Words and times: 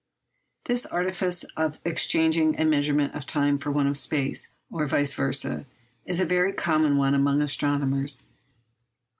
This 0.65 0.87
artifice 0.87 1.43
of 1.55 1.79
exchanging 1.85 2.59
a 2.59 2.65
measurement 2.65 3.13
of 3.13 3.27
time 3.27 3.59
for 3.59 3.69
one 3.69 3.85
of 3.85 3.95
space—or 3.95 4.87
vice 4.87 5.13
versâ—is 5.13 6.19
a 6.19 6.25
very 6.25 6.53
common 6.53 6.97
one 6.97 7.13
among 7.13 7.39
astronomers. 7.39 8.25